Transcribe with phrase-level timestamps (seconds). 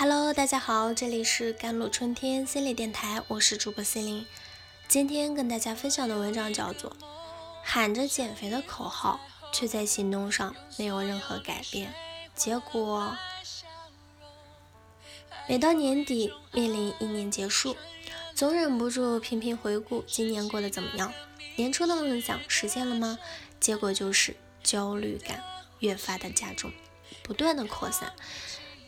[0.00, 4.24] Hello，大家好，这里是甘露春天心理电台，我是主播心灵。
[4.86, 6.90] 今天跟大家分享的文章叫做
[7.64, 9.18] 《喊着减肥的口号，
[9.52, 11.90] 却在行动上没有任何改变》，
[12.36, 13.16] 结果
[15.48, 17.76] 每到年底面临一年结束，
[18.36, 21.12] 总忍不住频频回顾今年过得怎么样，
[21.56, 23.18] 年初的梦想实现了吗？
[23.58, 25.42] 结果就是焦虑感
[25.80, 26.70] 越发的加重，
[27.24, 28.12] 不断的扩散。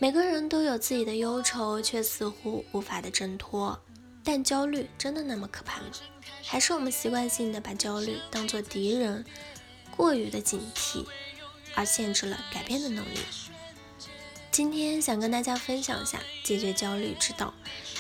[0.03, 3.79] 每个人都有自己的忧愁，却似乎无法的挣脱。
[4.25, 5.89] 但焦虑真的那么可怕吗？
[6.43, 9.23] 还是我们习惯性的把焦虑当做敌人，
[9.95, 11.05] 过于的警惕，
[11.75, 13.19] 而限制了改变的能力？
[14.51, 17.53] 今天想跟大家分享一下解决焦虑之道，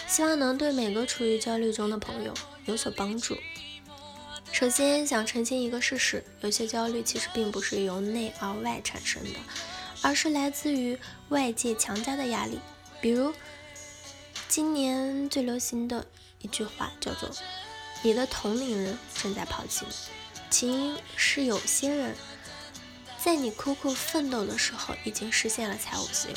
[0.07, 2.33] 希望能对每个处于焦虑中的朋友
[2.65, 3.37] 有所帮助。
[4.51, 9.39] 首先想澄清一个事实：有些焦虑其实并不是由内而外产生的。
[10.03, 12.59] 而是来自于外界强加的压力，
[13.01, 13.35] 比如
[14.49, 16.07] 今年最流行的
[16.41, 17.31] 一句话叫做
[18.03, 19.95] “你的同龄人正在抛弃你”，
[20.51, 22.17] 起因是有些人
[23.23, 26.35] 在你苦苦奋斗的时候已经实现了财务自由。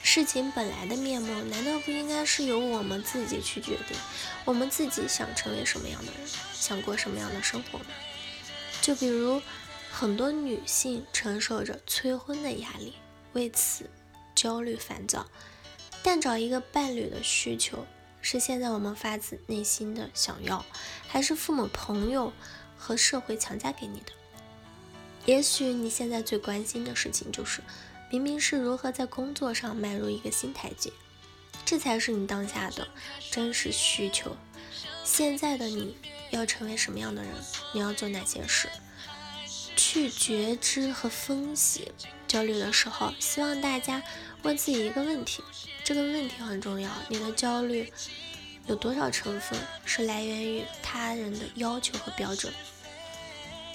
[0.00, 3.96] 事情本来的面目，难道不应该是由我们自己去决定？
[4.44, 6.20] 我们自己想成为什么样的人，
[6.54, 7.86] 想过什么样的生活吗？
[8.80, 9.42] 就比如。
[9.90, 12.94] 很多女性承受着催婚的压力，
[13.32, 13.90] 为此
[14.34, 15.26] 焦虑烦躁。
[16.02, 17.84] 但找一个伴侣的需求，
[18.22, 20.64] 是现在我们发自内心的想要，
[21.08, 22.32] 还是父母、朋友
[22.76, 24.12] 和社会强加给你的？
[25.26, 27.60] 也许你现在最关心的事情就是，
[28.10, 30.92] 明明是如何在工作上迈入一个新台阶，
[31.64, 32.86] 这才是你当下的
[33.30, 34.36] 真实需求。
[35.04, 35.96] 现在的你
[36.30, 37.32] 要成为什么样的人？
[37.74, 38.68] 你要做哪些事？
[39.90, 41.90] 去觉知和分析
[42.26, 44.02] 焦虑的时候，希望大家
[44.42, 45.42] 问自己一个问题：
[45.82, 46.90] 这个问题很重要。
[47.08, 47.90] 你的焦虑
[48.66, 52.52] 有多少成分是来源于他人的要求和标准？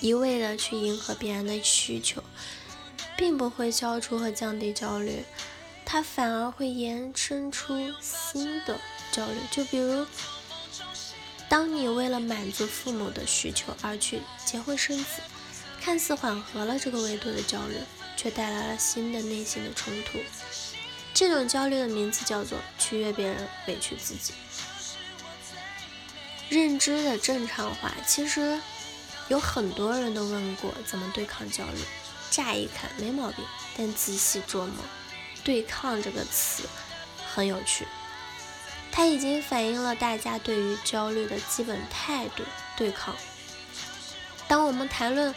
[0.02, 2.24] 一味的去迎合别人的需求，
[3.18, 5.24] 并不会消除和降低焦虑，
[5.84, 8.80] 它反而会延伸出新的
[9.12, 9.38] 焦虑。
[9.50, 10.06] 就比如，
[11.50, 15.24] 当你为了满足父母的需求而去结婚生子。
[15.84, 17.76] 看似缓和了这个维度的焦虑，
[18.16, 20.18] 却带来了新的内心的冲突。
[21.14, 24.34] 这种焦虑的名字叫做取悦别人，委屈自己。
[26.48, 28.58] 认知的正常化，其实
[29.28, 31.82] 有很多人都问过怎么对抗焦虑。
[32.32, 33.44] 乍一看没毛病，
[33.78, 34.76] 但仔细琢磨，
[35.44, 36.64] 对抗这个词
[37.36, 37.86] 很有趣，
[38.90, 42.44] 它已经反映了大家对于焦虑的基本态度。
[42.78, 43.14] 对抗。
[44.48, 45.36] 当我们谈论。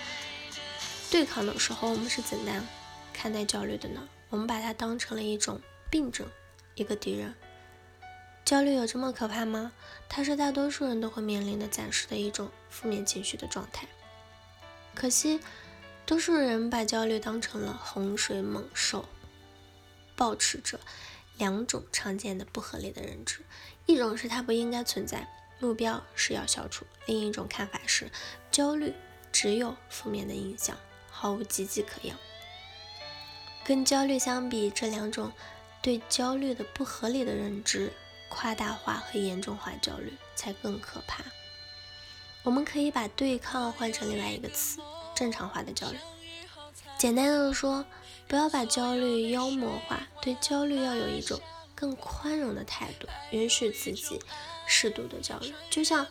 [1.10, 2.66] 对抗的时候，我们是怎样
[3.12, 4.08] 看待焦虑的呢？
[4.28, 6.28] 我们把它当成了一种病症，
[6.74, 7.34] 一个敌人。
[8.44, 9.72] 焦虑有这么可怕吗？
[10.08, 13.86] 它是大多数人都会面临的暂时的一种负面情绪的状态。
[14.94, 15.40] 可惜，
[16.04, 19.08] 多数人把焦虑当成了洪水猛兽，
[20.16, 20.80] 保持着
[21.38, 23.40] 两种常见的不合理的认知：
[23.86, 25.28] 一种是它不应该存在，
[25.60, 28.10] 目标是要消除；另一种看法是
[28.50, 28.92] 焦虑
[29.32, 30.76] 只有负面的影响。
[31.18, 32.14] 毫无积极可言。
[33.64, 35.32] 跟焦虑相比，这两种
[35.82, 37.92] 对焦虑的不合理的认知、
[38.28, 41.24] 夸大化和严重化焦虑才更可怕。
[42.42, 44.78] 我们可以把对抗换成另外一个词：
[45.16, 45.98] 正常化的焦虑。
[46.96, 47.84] 简单的说，
[48.28, 51.40] 不要把焦虑妖魔化，对焦虑要有一种
[51.74, 54.20] 更宽容的态度，允许自己
[54.66, 56.06] 适度的焦虑，就像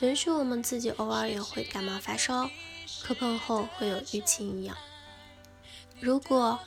[0.00, 2.50] 允许我们自己偶尔也会感冒发烧。
[3.00, 4.76] 磕碰后会有淤青一样，
[6.00, 6.58] 如果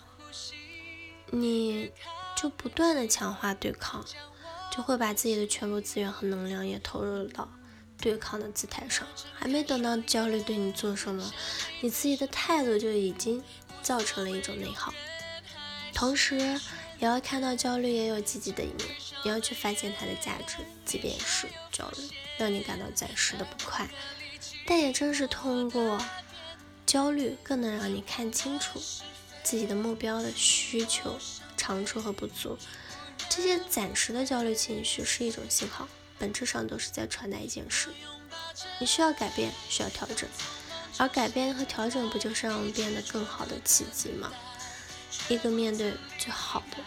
[1.31, 1.91] 你
[2.35, 4.05] 就不断的强化对抗，
[4.71, 7.49] 就会把自己的全部资源和能量也投入到
[7.97, 11.31] 对抗的姿态上，还没等到焦虑对你做什么，
[11.81, 13.43] 你自己的态度就已经
[13.81, 14.93] 造成了一种内耗。
[15.93, 16.37] 同时，
[16.99, 18.89] 也要看到焦虑也有积极的一面，
[19.23, 22.03] 你要去发现它的价值，即便是焦虑
[22.37, 23.89] 让你感到暂时的不快。
[24.65, 25.99] 但也正是通过
[26.85, 28.81] 焦虑，更能让你看清楚
[29.43, 31.19] 自己的目标的需求、
[31.55, 32.57] 长处和不足。
[33.29, 37.89] 这些暂时的焦虑情绪是一种信号，本质上都是在传达一件事：
[38.79, 40.27] 你需要改变，需要调整。
[40.97, 44.31] 而改变和调整，不就是让我们变得更好的契机吗？
[45.27, 46.77] 一个面对最好的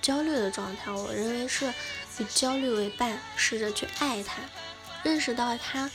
[0.00, 1.72] 焦虑的状态，我认为是
[2.18, 4.42] 与焦虑为伴，试着去爱它，
[5.02, 5.90] 认识到它。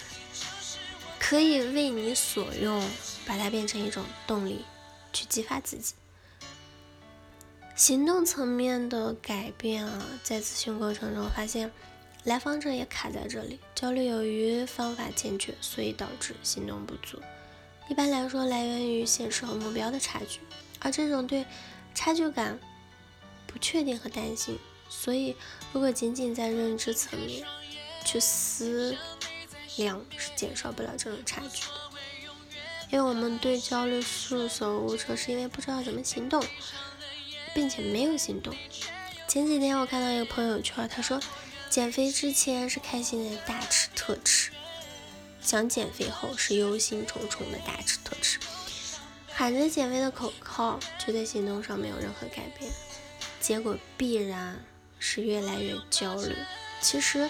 [1.29, 2.81] 可以为你所用，
[3.25, 4.63] 把它变成一种动力，
[5.11, 5.93] 去激发自己。
[7.75, 11.69] 行动层面的改变啊，在咨询过程中发现，
[12.23, 17.21] 来访者也卡在这里，焦虑由于方法欠缺，所以导致行动不足。
[17.89, 20.39] 一般来说，来源于现实和目标的差距，
[20.79, 21.45] 而这种对
[21.93, 22.57] 差距感
[23.45, 24.57] 不确定和担心，
[24.87, 25.35] 所以
[25.73, 27.45] 如果仅仅在认知层面
[28.05, 28.95] 去思
[29.77, 31.73] 量，是减少不了这种差距的。
[32.91, 36.43] 因为我们对焦虑束手无策，是因为不知道怎么行动。
[37.57, 38.55] 并且没有行动。
[39.27, 41.19] 前几天我看到一个朋友圈，他说
[41.71, 44.51] 减肥之前是开心的大吃特吃，
[45.41, 48.37] 想减肥后是忧心忡忡的大吃特吃，
[49.27, 52.71] 喊着减肥的口号，却在行动上没有任何改变，
[53.39, 54.63] 结果必然
[54.99, 56.35] 是越来越焦虑。
[56.79, 57.27] 其实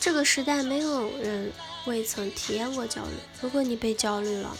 [0.00, 1.52] 这个时代没有人
[1.86, 4.56] 未曾体验过焦虑，如果你被焦虑了，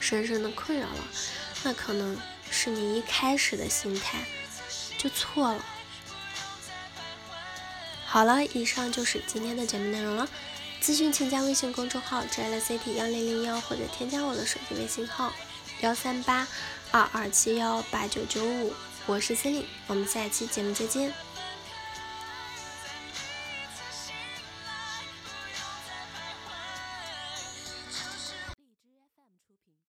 [0.00, 1.04] 深深的困扰了，
[1.64, 2.16] 那可能。
[2.54, 4.18] 是你一开始的心态
[4.98, 5.64] 就错了。
[8.04, 10.28] 好了，以上就是今天的节目内容了。
[10.82, 15.32] 咨询请加微信公众号 “jlct 幺零零幺”或者添加我的手机微信号
[15.80, 16.46] 幺三八
[16.90, 18.74] 二二七幺八九九五，
[19.06, 21.10] 我是 c e l i n e 我们下期节目再见。